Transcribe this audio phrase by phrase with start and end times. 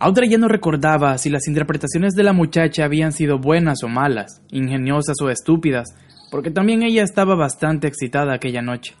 [0.00, 4.42] Audrey ya no recordaba si las interpretaciones de la muchacha habían sido buenas o malas,
[4.52, 5.88] ingeniosas o estúpidas,
[6.30, 8.94] porque también ella estaba bastante excitada aquella noche.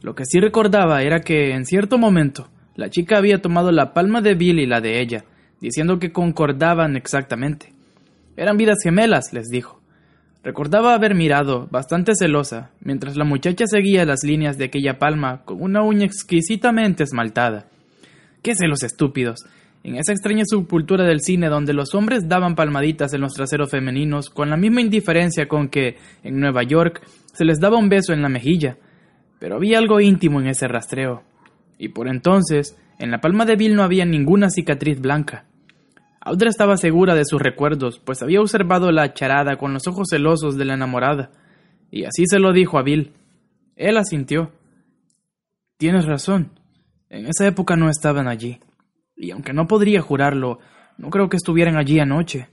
[0.00, 4.22] Lo que sí recordaba era que, en cierto momento, la chica había tomado la palma
[4.22, 5.26] de Bill y la de ella,
[5.60, 7.74] diciendo que concordaban exactamente.
[8.34, 9.82] Eran vidas gemelas, les dijo.
[10.42, 15.60] Recordaba haber mirado, bastante celosa, mientras la muchacha seguía las líneas de aquella palma con
[15.60, 17.66] una uña exquisitamente esmaltada.
[18.42, 19.44] ¡Qué celos estúpidos!
[19.82, 24.28] En esa extraña subcultura del cine donde los hombres daban palmaditas en los traseros femeninos
[24.28, 28.20] con la misma indiferencia con que, en Nueva York, se les daba un beso en
[28.20, 28.76] la mejilla.
[29.38, 31.22] Pero había algo íntimo en ese rastreo.
[31.78, 35.46] Y por entonces, en la palma de Bill no había ninguna cicatriz blanca.
[36.20, 40.58] Audra estaba segura de sus recuerdos, pues había observado la charada con los ojos celosos
[40.58, 41.30] de la enamorada,
[41.90, 43.14] y así se lo dijo a Bill.
[43.76, 44.52] Él asintió.
[45.78, 46.50] Tienes razón.
[47.08, 48.60] En esa época no estaban allí
[49.20, 50.60] y aunque no podría jurarlo,
[50.96, 52.48] no creo que estuvieran allí anoche.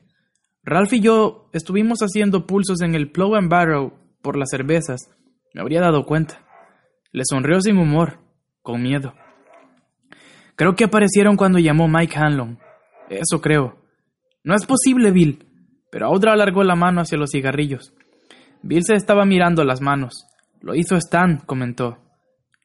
[0.64, 5.10] Ralph y yo estuvimos haciendo pulsos en el Plow and Barrow por las cervezas.
[5.54, 6.46] Me habría dado cuenta.
[7.14, 8.20] Le sonrió sin humor,
[8.62, 9.14] con miedo.
[10.58, 12.60] Creo que aparecieron cuando llamó Mike Hanlon.
[13.10, 13.78] Eso creo.
[14.44, 15.46] No es posible, Bill.
[15.90, 17.94] Pero Audra alargó la mano hacia los cigarrillos.
[18.62, 20.26] Bill se estaba mirando las manos.
[20.60, 22.00] Lo hizo Stan, comentó.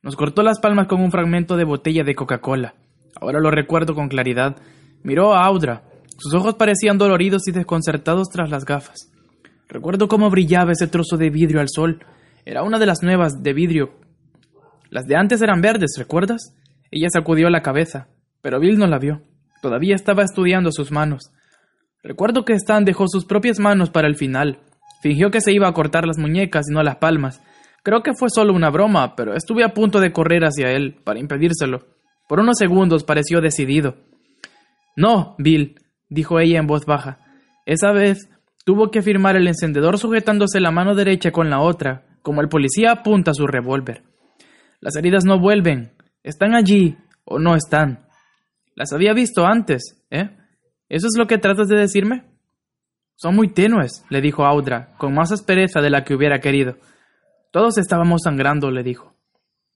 [0.03, 2.75] Nos cortó las palmas con un fragmento de botella de Coca-Cola.
[3.21, 4.57] Ahora lo recuerdo con claridad.
[5.03, 5.85] Miró a Audra.
[6.19, 9.11] Sus ojos parecían doloridos y desconcertados tras las gafas.
[9.69, 12.05] Recuerdo cómo brillaba ese trozo de vidrio al sol.
[12.45, 13.93] Era una de las nuevas de vidrio.
[14.91, 16.55] Las de antes eran verdes, ¿recuerdas?
[16.91, 18.09] Ella sacudió la cabeza,
[18.43, 19.22] pero Bill no la vio.
[19.62, 21.33] Todavía estaba estudiando sus manos.
[22.03, 24.59] Recuerdo que Stan dejó sus propias manos para el final.
[25.01, 27.41] Fingió que se iba a cortar las muñecas y no las palmas.
[27.83, 31.21] Creo que fue solo una broma, pero estuve a punto de correr hacia él para
[31.21, 31.87] impedírselo.
[32.32, 33.97] Por unos segundos pareció decidido.
[34.97, 35.75] No, Bill,
[36.09, 37.19] dijo ella en voz baja.
[37.66, 38.31] Esa vez
[38.65, 42.91] tuvo que firmar el encendedor sujetándose la mano derecha con la otra, como el policía
[42.91, 44.04] apunta su revólver.
[44.81, 45.92] Las heridas no vuelven.
[46.22, 48.06] ¿Están allí o no están?
[48.76, 50.31] Las había visto antes, ¿eh?
[50.88, 52.25] ¿Eso es lo que tratas de decirme?
[53.15, 56.78] Son muy tenues, le dijo Audra, con más aspereza de la que hubiera querido.
[57.50, 59.12] Todos estábamos sangrando, le dijo.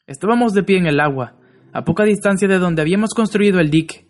[0.06, 1.34] Estábamos de pie en el agua,
[1.72, 4.08] a poca distancia de donde habíamos construido el dique.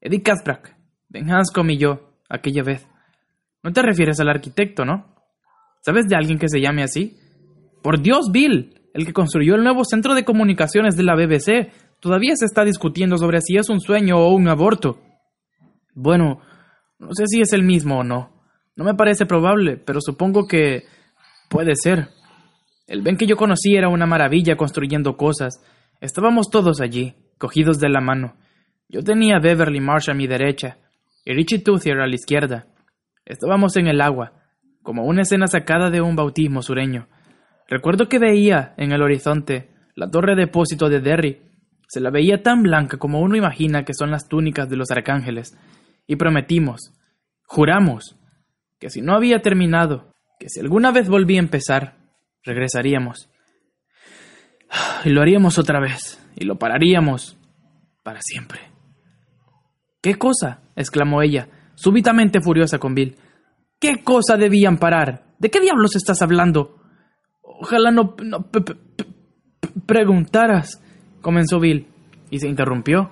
[0.00, 0.76] Eddie Kasprak,
[1.08, 2.86] Ben Hanscom y yo, aquella vez.
[3.62, 5.14] No te refieres al arquitecto, ¿no?
[5.82, 7.16] ¿Sabes de alguien que se llame así?
[7.82, 11.72] Por Dios, Bill, el que construyó el nuevo centro de comunicaciones de la BBC.
[12.00, 14.98] Todavía se está discutiendo sobre si es un sueño o un aborto.
[15.94, 16.40] Bueno,
[16.98, 18.42] no sé si es el mismo o no.
[18.76, 20.84] No me parece probable, pero supongo que
[21.48, 22.08] puede ser.
[22.86, 25.62] El Ben que yo conocí era una maravilla construyendo cosas,
[26.02, 28.34] Estábamos todos allí, cogidos de la mano.
[28.88, 30.78] Yo tenía Beverly Marsh a mi derecha
[31.24, 32.66] y Richie Toothier a la izquierda.
[33.24, 34.32] Estábamos en el agua,
[34.82, 37.06] como una escena sacada de un bautismo sureño.
[37.68, 41.40] Recuerdo que veía en el horizonte la torre de depósito de Derry.
[41.86, 45.56] Se la veía tan blanca como uno imagina que son las túnicas de los arcángeles.
[46.08, 46.98] Y prometimos,
[47.44, 48.18] juramos,
[48.80, 51.94] que si no había terminado, que si alguna vez volvía a empezar,
[52.42, 53.31] regresaríamos.
[55.04, 56.18] Y lo haríamos otra vez.
[56.36, 57.36] Y lo pararíamos.
[58.02, 58.60] Para siempre.
[60.00, 60.60] ¿Qué cosa?
[60.74, 63.16] exclamó ella, súbitamente furiosa con Bill.
[63.78, 65.24] ¿Qué cosa debían parar?
[65.38, 66.76] ¿De qué diablos estás hablando?
[67.42, 68.50] Ojalá no, no
[69.86, 70.80] preguntaras,
[71.20, 71.86] comenzó Bill,
[72.30, 73.10] y se interrumpió.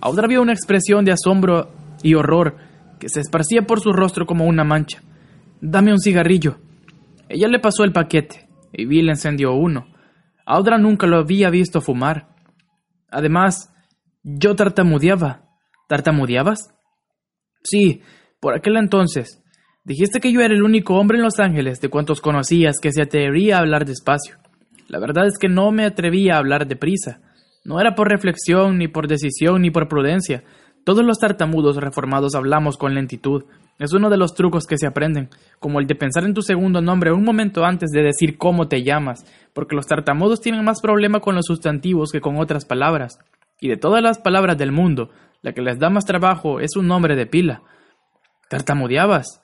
[0.00, 1.70] Audra vio una expresión de asombro
[2.02, 2.56] y horror
[2.98, 5.02] que se esparcía por su rostro como una mancha.
[5.60, 6.58] Dame un cigarrillo.
[7.28, 9.86] Ella le pasó el paquete, y Bill encendió uno.
[10.46, 12.28] Audra nunca lo había visto fumar.
[13.10, 13.72] Además,
[14.22, 15.48] yo tartamudeaba.
[15.88, 16.74] ¿Tartamudeabas?
[17.62, 18.02] Sí,
[18.40, 19.42] por aquel entonces.
[19.84, 23.02] Dijiste que yo era el único hombre en Los Ángeles de cuantos conocías que se
[23.02, 24.36] atrevía a hablar despacio.
[24.88, 27.20] La verdad es que no me atrevía a hablar deprisa.
[27.64, 30.44] No era por reflexión, ni por decisión, ni por prudencia.
[30.84, 33.44] Todos los tartamudos reformados hablamos con lentitud,
[33.80, 36.82] es uno de los trucos que se aprenden, como el de pensar en tu segundo
[36.82, 39.24] nombre un momento antes de decir cómo te llamas,
[39.54, 43.18] porque los tartamudos tienen más problema con los sustantivos que con otras palabras.
[43.58, 45.10] Y de todas las palabras del mundo,
[45.42, 47.62] La que les da más trabajo es un nombre de pila.
[48.50, 49.40] Tartamudeabas.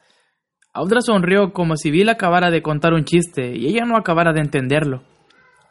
[0.75, 4.41] Audra sonrió como si Bill acabara de contar un chiste y ella no acabara de
[4.41, 5.05] entenderlo.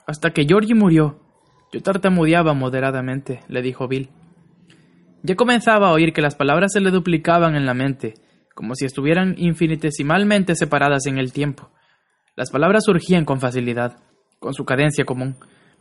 [0.07, 1.19] Hasta que Georgie murió.
[1.71, 4.09] Yo tartamudeaba moderadamente, le dijo Bill.
[5.21, 8.15] Ya comenzaba a oír que las palabras se le duplicaban en la mente,
[8.55, 11.69] como si estuvieran infinitesimalmente separadas en el tiempo.
[12.35, 13.97] Las palabras surgían con facilidad,
[14.39, 15.35] con su cadencia común,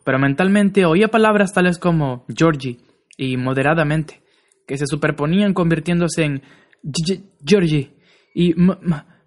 [0.04, 2.78] pero mentalmente oía palabras tales como Georgie
[3.16, 4.22] y moderadamente,
[4.66, 6.42] que se superponían convirtiéndose en
[7.44, 7.94] Georgie
[8.34, 8.54] y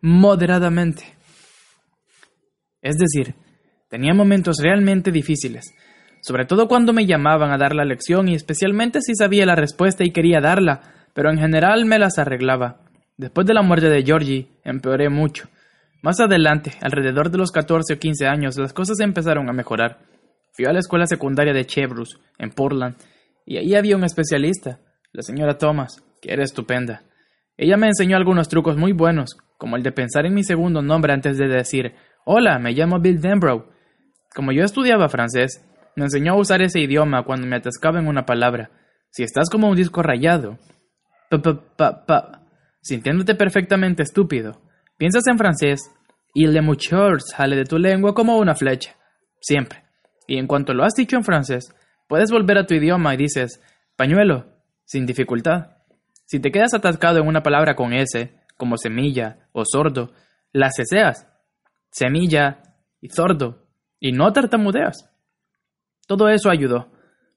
[0.01, 1.17] moderadamente.
[2.81, 3.33] Es decir,
[3.89, 5.73] tenía momentos realmente difíciles,
[6.21, 10.03] sobre todo cuando me llamaban a dar la lección y especialmente si sabía la respuesta
[10.03, 12.86] y quería darla, pero en general me las arreglaba.
[13.17, 15.49] Después de la muerte de Georgie, empeoré mucho.
[16.03, 19.97] Más adelante, alrededor de los 14 o 15 años, las cosas empezaron a mejorar.
[20.53, 22.95] Fui a la escuela secundaria de Chevrus, en Portland,
[23.45, 24.79] y ahí había un especialista,
[25.13, 27.01] la señora Thomas, que era estupenda.
[27.57, 31.11] Ella me enseñó algunos trucos muy buenos, como el de pensar en mi segundo nombre
[31.11, 33.65] antes de decir Hola, me llamo Bill Denbrough.
[34.35, 35.65] Como yo estudiaba francés,
[35.95, 38.69] me enseñó a usar ese idioma cuando me atascaba en una palabra.
[39.09, 40.59] Si estás como un disco rayado,
[41.29, 42.46] pa pa pa,
[42.87, 44.61] sintiéndote perfectamente estúpido,
[44.97, 45.91] piensas en francés
[46.33, 48.95] y le muchor sale de tu lengua como una flecha,
[49.41, 49.83] siempre.
[50.25, 51.75] Y en cuanto lo has dicho en francés,
[52.07, 53.61] puedes volver a tu idioma y dices
[53.97, 54.45] pañuelo,
[54.85, 55.77] sin dificultad.
[56.25, 60.13] Si te quedas atascado en una palabra con S, como semilla o sordo,
[60.53, 61.27] la ceseas.
[61.89, 62.61] Semilla
[63.01, 63.65] y sordo,
[63.99, 65.09] y no tartamudeas.
[66.07, 66.89] Todo eso ayudó,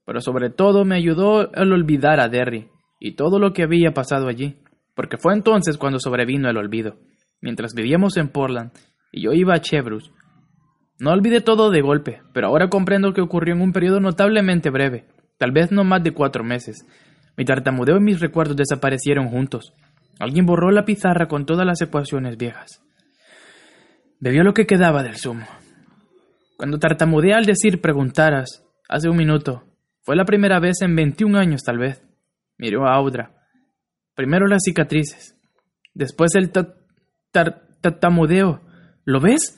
[0.05, 2.69] pero sobre todo me ayudó el olvidar a Derry
[3.01, 4.63] y todo lo que había pasado allí,
[5.01, 6.99] porque fue entonces cuando sobrevino el olvido,
[7.41, 8.71] mientras vivíamos en Portland
[9.11, 10.13] y yo iba a Chevrus.
[10.99, 15.07] No olvidé todo de golpe, pero ahora comprendo que ocurrió en un periodo notablemente breve,
[15.39, 16.85] tal vez no más de cuatro meses,
[17.39, 19.73] mi tartamudeo y mis recuerdos desaparecieron juntos.
[20.19, 22.83] Alguien borró la pizarra con todas las ecuaciones viejas.
[24.21, 25.47] Bebió lo que quedaba del zumo.
[26.59, 29.65] Cuando tartamudeé al decir preguntaras, hace un minuto,
[30.03, 32.03] fue la primera vez en 21 años tal vez.
[32.59, 33.40] Miró a Audra.
[34.15, 35.37] Primero las cicatrices,
[35.95, 36.51] después el
[37.81, 38.61] tartamudeo.
[39.05, 39.57] ¿Lo ves?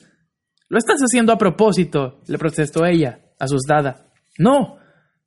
[0.69, 4.07] Lo estás haciendo a propósito, le protestó ella, asustada.
[4.37, 4.77] No,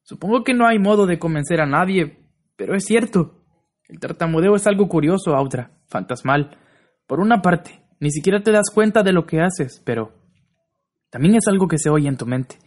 [0.03, 2.27] supongo que no hay modo de convencer a nadie,
[2.57, 3.45] pero es cierto.
[3.89, 6.59] El tartamudeo es algo curioso, Audra, fantasmal.
[7.07, 10.13] Por una parte, ni siquiera te das cuenta de lo que haces, pero
[11.11, 12.59] también es algo que se oye en tu mente.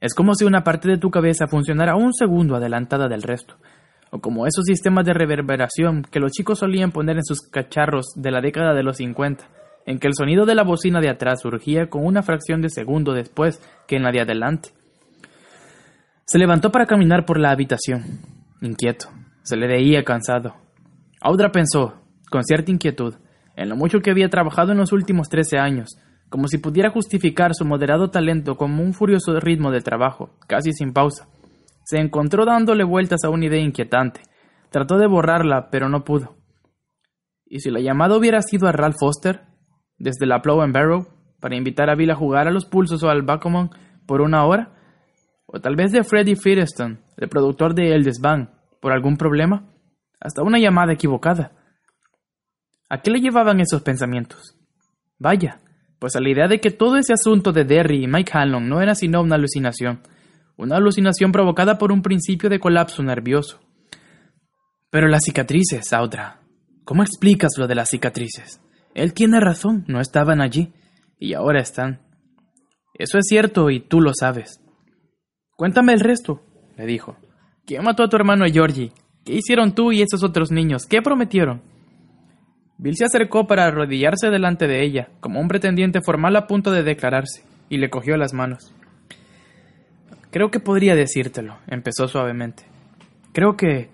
[0.00, 3.56] Es como si una parte de tu cabeza funcionara un segundo adelantada del resto,
[4.10, 8.30] o como esos sistemas de reverberación que los chicos solían poner en sus cacharros de
[8.30, 9.44] la década de los 50,
[9.86, 13.12] en que el sonido de la bocina de atrás surgía con una fracción de segundo
[13.12, 14.70] después que en la de adelante.
[16.26, 18.04] Se levantó para caminar por la habitación,
[18.60, 19.08] inquieto.
[19.42, 20.54] Se le veía cansado.
[21.20, 21.94] Audra pensó,
[22.30, 23.14] con cierta inquietud,
[23.56, 25.98] en lo mucho que había trabajado en los últimos trece años,
[26.28, 30.92] como si pudiera justificar su moderado talento como un furioso ritmo de trabajo, casi sin
[30.92, 31.26] pausa.
[31.90, 34.20] Se encontró dándole vueltas a una idea inquietante.
[34.70, 36.36] Trató de borrarla, pero no pudo.
[37.44, 39.40] ¿Y si la llamada hubiera sido a Ralph Foster,
[39.98, 41.08] desde la Plow and Barrow,
[41.40, 43.70] para invitar a Bill a jugar a los pulsos o al backgammon
[44.06, 44.72] por una hora?
[45.46, 49.72] O tal vez de Freddie Firestone, el productor de El Desván, por algún problema,
[50.20, 51.50] hasta una llamada equivocada.
[52.88, 54.56] ¿A qué le llevaban esos pensamientos?
[55.18, 55.58] Vaya,
[55.98, 58.80] pues a la idea de que todo ese asunto de Derry y Mike Hanlon no
[58.80, 60.02] era sino una alucinación,
[60.60, 63.60] una alucinación provocada por un principio de colapso nervioso.
[64.90, 66.40] Pero las cicatrices, Audra.
[66.84, 68.60] ¿Cómo explicas lo de las cicatrices?
[68.94, 70.72] Él tiene razón, no estaban allí,
[71.18, 72.00] y ahora están.
[72.94, 74.60] Eso es cierto y tú lo sabes.
[75.56, 76.42] Cuéntame el resto,
[76.76, 77.16] le dijo.
[77.64, 78.92] ¿Quién mató a tu hermano Georgie?
[79.24, 80.84] ¿Qué hicieron tú y esos otros niños?
[80.84, 81.62] ¿Qué prometieron?
[82.76, 86.82] Bill se acercó para arrodillarse delante de ella, como un pretendiente formal a punto de
[86.82, 88.74] declararse, y le cogió las manos.
[90.30, 92.64] Creo que podría decírtelo, empezó suavemente.
[93.32, 93.90] Creo que...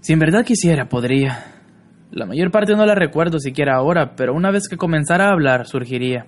[0.00, 1.62] Si en verdad quisiera, podría.
[2.10, 5.66] La mayor parte no la recuerdo siquiera ahora, pero una vez que comenzara a hablar,
[5.66, 6.26] surgiría.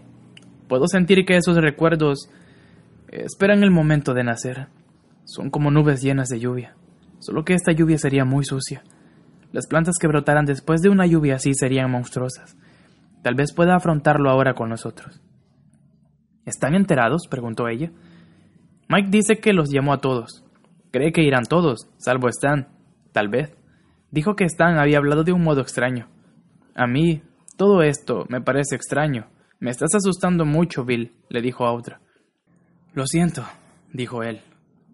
[0.68, 2.28] Puedo sentir que esos recuerdos
[3.08, 4.68] esperan el momento de nacer.
[5.24, 6.74] Son como nubes llenas de lluvia,
[7.20, 8.82] solo que esta lluvia sería muy sucia.
[9.52, 12.56] Las plantas que brotaran después de una lluvia así serían monstruosas.
[13.22, 15.20] Tal vez pueda afrontarlo ahora con nosotros.
[16.46, 17.26] ¿Están enterados?
[17.28, 17.90] preguntó ella.
[18.90, 20.44] Mike dice que los llamó a todos.
[20.90, 22.66] Cree que irán todos, salvo Stan.
[23.12, 23.56] Tal vez.
[24.10, 26.08] Dijo que Stan había hablado de un modo extraño.
[26.74, 27.22] A mí,
[27.56, 29.28] todo esto me parece extraño.
[29.60, 32.00] Me estás asustando mucho, Bill, le dijo a otra.
[32.92, 33.44] Lo siento,
[33.92, 34.40] dijo él.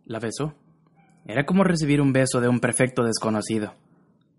[0.05, 0.53] La besó.
[1.25, 3.73] Era como recibir un beso de un perfecto desconocido.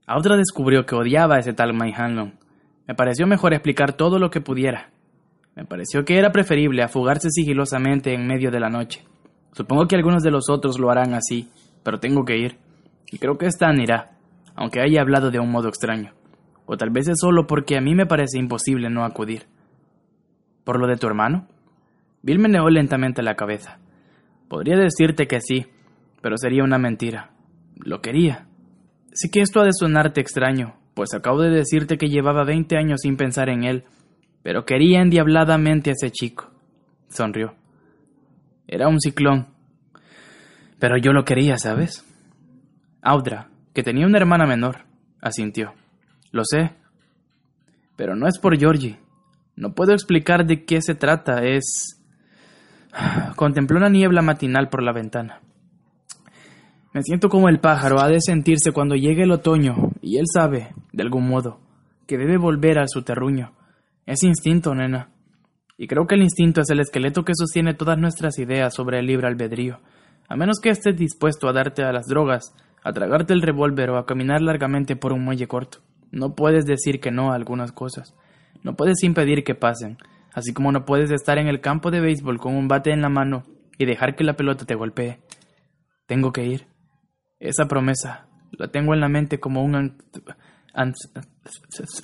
[0.05, 2.37] Audra descubrió que odiaba a ese tal Mike Hanlon.
[2.87, 4.91] Me pareció mejor explicar todo lo que pudiera.
[5.55, 9.03] Me pareció que era preferible afugarse sigilosamente en medio de la noche.
[9.57, 11.49] Supongo que algunos de los otros lo harán así,
[11.81, 12.57] pero tengo que ir.
[13.11, 14.11] Y creo que Stan irá,
[14.55, 16.13] aunque haya hablado de un modo extraño.
[16.67, 19.47] O tal vez es solo porque a mí me parece imposible no acudir.
[20.63, 21.47] ¿Por lo de tu hermano?
[22.21, 23.79] Bill meneó lentamente la cabeza.
[24.47, 25.65] Podría decirte que sí,
[26.21, 27.31] pero sería una mentira.
[27.77, 28.47] Lo quería.
[29.13, 32.99] Sí que esto ha de sonarte extraño, pues acabo de decirte que llevaba veinte años
[33.01, 33.85] sin pensar en él
[34.47, 36.49] pero quería endiabladamente a ese chico.
[37.09, 37.53] Sonrió.
[38.67, 39.47] Era un ciclón.
[40.79, 42.05] Pero yo lo quería, ¿sabes?
[43.01, 44.85] Audra, que tenía una hermana menor,
[45.21, 45.73] asintió.
[46.31, 46.71] Lo sé.
[47.95, 48.99] Pero no es por Georgie.
[49.55, 51.43] No puedo explicar de qué se trata.
[51.43, 52.01] Es...
[53.35, 55.41] Contempló una niebla matinal por la ventana.
[56.93, 60.73] Me siento como el pájaro ha de sentirse cuando llegue el otoño, y él sabe,
[60.93, 61.59] de algún modo,
[62.07, 63.53] que debe volver a su terruño.
[64.07, 65.09] Es instinto, nena.
[65.77, 69.05] Y creo que el instinto es el esqueleto que sostiene todas nuestras ideas sobre el
[69.05, 69.79] libre albedrío.
[70.27, 73.97] A menos que estés dispuesto a darte a las drogas, a tragarte el revólver o
[73.97, 75.79] a caminar largamente por un muelle corto.
[76.11, 78.15] No puedes decir que no a algunas cosas.
[78.63, 79.97] No puedes impedir que pasen,
[80.33, 83.09] así como no puedes estar en el campo de béisbol con un bate en la
[83.09, 83.43] mano
[83.77, 85.19] y dejar que la pelota te golpee.
[86.07, 86.65] Tengo que ir.
[87.39, 89.95] Esa promesa la tengo en la mente como un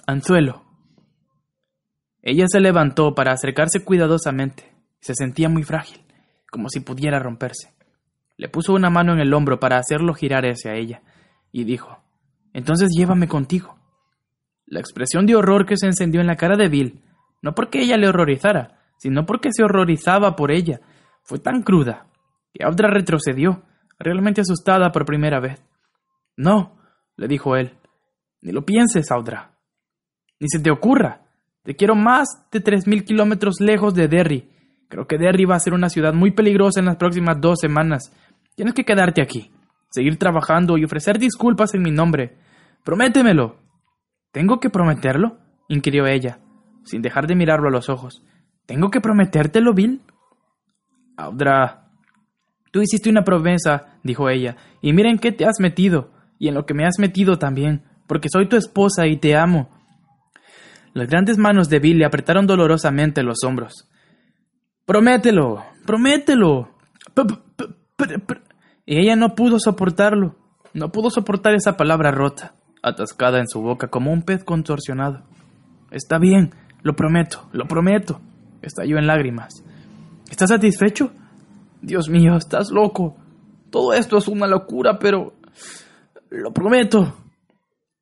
[0.05, 0.72] anzuelo
[2.23, 4.73] ella se levantó para acercarse cuidadosamente.
[5.01, 6.01] Se sentía muy frágil,
[6.49, 7.73] como si pudiera romperse.
[8.37, 11.01] Le puso una mano en el hombro para hacerlo girar hacia ella,
[11.51, 11.99] y dijo
[12.53, 13.75] Entonces llévame contigo.
[14.65, 17.03] La expresión de horror que se encendió en la cara de Bill,
[17.41, 20.79] no porque ella le horrorizara, sino porque se horrorizaba por ella,
[21.23, 22.07] fue tan cruda
[22.53, 23.63] que Audra retrocedió,
[23.99, 25.61] realmente asustada por primera vez.
[26.37, 26.77] No,
[27.17, 27.77] le dijo él,
[28.41, 29.57] ni lo pienses, Audra.
[30.39, 31.22] Ni se te ocurra.
[31.63, 34.49] Te quiero más de 3.000 kilómetros lejos de Derry.
[34.89, 38.11] Creo que Derry va a ser una ciudad muy peligrosa en las próximas dos semanas.
[38.55, 39.51] Tienes que quedarte aquí,
[39.89, 42.37] seguir trabajando y ofrecer disculpas en mi nombre.
[42.83, 43.57] Prométemelo.
[44.31, 45.37] ¿Tengo que prometerlo?
[45.69, 46.39] inquirió ella,
[46.83, 48.23] sin dejar de mirarlo a los ojos.
[48.65, 50.01] ¿Tengo que prometértelo, Bill?
[51.17, 51.91] Audra.
[52.71, 56.55] Tú hiciste una promesa, dijo ella, y mira en qué te has metido, y en
[56.55, 59.69] lo que me has metido también, porque soy tu esposa y te amo.
[60.93, 63.89] Las grandes manos de Bill le apretaron dolorosamente los hombros.
[64.85, 66.69] Promételo, promételo.
[68.85, 70.35] Y ella no pudo soportarlo.
[70.73, 75.23] No pudo soportar esa palabra rota, atascada en su boca como un pez contorsionado.
[75.91, 78.19] Está bien, lo prometo, lo prometo.
[78.61, 79.63] Estalló en lágrimas.
[80.29, 81.11] ¿Estás satisfecho?
[81.81, 83.17] Dios mío, estás loco.
[83.69, 85.33] Todo esto es una locura, pero...
[86.29, 87.13] Lo prometo.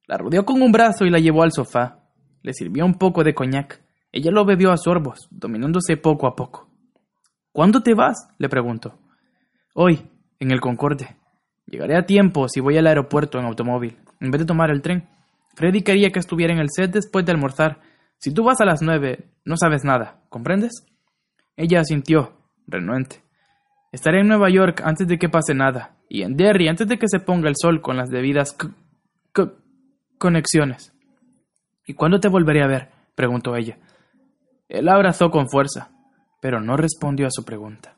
[0.07, 2.00] La rodeó con un brazo y la llevó al sofá.
[2.41, 3.81] Le sirvió un poco de coñac.
[4.11, 6.67] Ella lo bebió a sorbos, dominándose poco a poco.
[7.51, 8.29] ¿Cuándo te vas?
[8.37, 8.97] le preguntó.
[9.73, 10.01] Hoy,
[10.39, 11.15] en el Concorde.
[11.65, 15.07] Llegaré a tiempo si voy al aeropuerto en automóvil, en vez de tomar el tren.
[15.55, 17.79] Freddy quería que estuviera en el set después de almorzar.
[18.17, 20.85] Si tú vas a las nueve, no sabes nada, ¿comprendes?
[21.55, 22.33] Ella asintió,
[22.67, 23.21] renuente.
[23.91, 27.07] Estaré en Nueva York antes de que pase nada, y en Derry antes de que
[27.07, 28.55] se ponga el sol con las debidas
[30.17, 30.93] conexiones.
[31.91, 32.89] ¿Y cuándo te volveré a ver?
[33.15, 33.77] preguntó ella.
[34.69, 35.91] Él abrazó con fuerza,
[36.39, 37.97] pero no respondió a su pregunta.